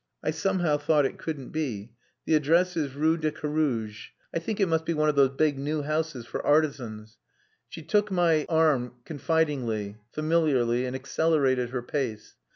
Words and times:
I 0.23 0.31
somehow 0.31 0.77
thought 0.79 1.05
it 1.05 1.19
couldn't 1.19 1.49
be. 1.49 1.91
The 2.25 2.33
address 2.33 2.75
is 2.75 2.95
Rue 2.95 3.17
de 3.17 3.31
Carouge. 3.31 4.07
I 4.33 4.39
think 4.39 4.59
it 4.59 4.65
must 4.65 4.83
be 4.83 4.95
one 4.95 5.09
of 5.09 5.13
those 5.15 5.29
big 5.37 5.59
new 5.59 5.83
houses 5.83 6.25
for 6.25 6.43
artisans." 6.43 7.19
She 7.69 7.83
took 7.83 8.09
my 8.09 8.47
arm 8.49 8.93
confidingly, 9.05 9.97
familiarly, 10.11 10.87
and 10.87 10.95
accelerated 10.95 11.69
her 11.69 11.83
pace. 11.83 12.33